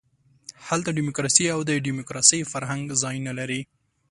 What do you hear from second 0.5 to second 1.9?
هلته ډیموکراسي او د